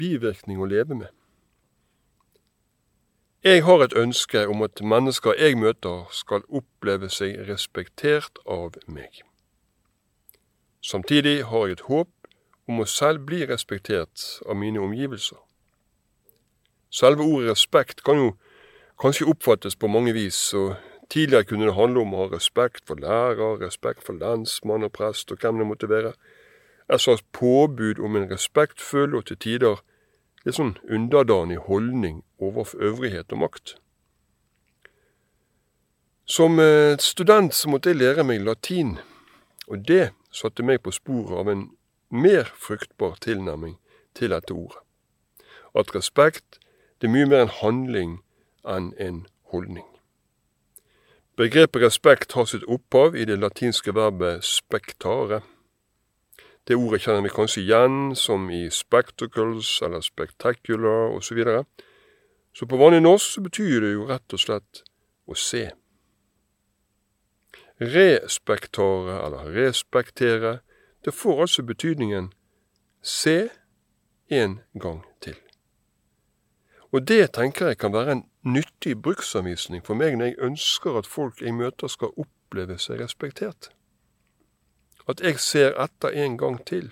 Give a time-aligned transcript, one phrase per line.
[0.00, 1.10] bivirkning å leve med.
[3.44, 9.22] Jeg har et ønske om at mennesker jeg møter, skal oppleve seg respektert av meg.
[10.84, 12.10] Samtidig har jeg et håp
[12.68, 15.40] om å selv bli respektert av mine omgivelser.
[16.92, 18.30] Selve ordet respekt kan jo
[19.00, 20.76] kanskje oppfattes på mange vis, og
[21.08, 25.32] tidligere kunne det handle om å ha respekt for lærer, respekt for lensmann og prest
[25.32, 26.12] og hvem det måtte være,
[26.92, 29.80] et slags påbud om en respektfull og til tider
[30.44, 33.74] litt sånn underdanig holdning overfor øvrighet og makt.
[36.30, 38.98] Som eh, student så måtte jeg lære meg latin,
[39.66, 41.68] og det satte meg på sporet av en
[42.10, 43.76] mer fruktbar tilnærming
[44.14, 44.82] til dette ordet.
[45.74, 46.60] At respekt
[47.00, 48.16] det er mye mer en handling
[48.68, 49.86] enn en holdning.
[51.40, 55.40] Begrepet respekt har sitt opphav i det latinske verbet spectare.
[56.70, 61.24] Det ordet kjenner vi kanskje igjen som i spectacles eller spectacular osv.
[61.26, 61.64] Så, videre.
[62.54, 64.82] så på vanlig norsk betyr det jo rett og slett
[65.26, 65.64] å se.
[67.82, 70.52] Respektare eller respektere,
[71.02, 72.30] det får altså betydningen
[73.02, 73.48] se
[74.30, 75.34] en gang til.
[76.94, 81.10] Og det tenker jeg kan være en nyttig bruksanvisning for meg når jeg ønsker at
[81.18, 83.72] folk jeg møter skal oppleve seg respektert.
[85.08, 86.90] At jeg ser etter en gang til.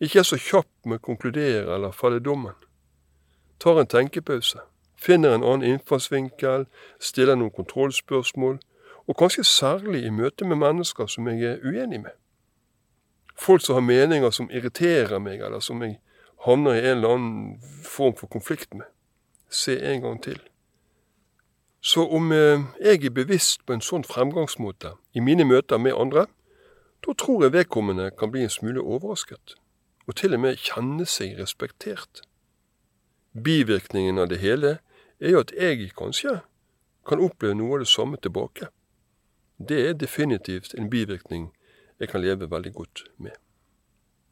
[0.00, 2.56] Ikke er så kjapp med å konkludere eller falle dommen.
[3.60, 4.60] Tar en tenkepause.
[4.96, 6.66] Finner en annen innfallsvinkel,
[7.00, 8.58] stiller noen kontrollspørsmål,
[9.06, 12.16] og kanskje særlig i møte med mennesker som jeg er uenig med.
[13.38, 15.98] Folk som har meninger som irriterer meg, eller som jeg
[16.44, 18.88] havner i en eller annen form for konflikt med.
[19.50, 20.40] Se en gang til.
[21.80, 26.26] Så om eh, jeg er bevisst på en sånn fremgangsmåte i mine møter med andre,
[27.06, 29.54] da tror jeg vedkommende kan bli en smule overrasket,
[30.06, 32.22] og til og med kjenne seg respektert.
[33.32, 34.78] Bivirkningen av det hele
[35.20, 36.40] er jo at jeg kanskje
[37.06, 38.68] kan oppleve noe av det samme tilbake.
[39.58, 41.52] Det er definitivt en bivirkning
[42.00, 43.36] jeg kan leve veldig godt med.